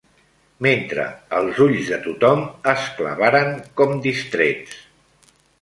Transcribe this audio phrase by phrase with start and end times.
[0.67, 1.03] ...mentre
[1.41, 4.85] els ulls de tothom es clavaren com distrets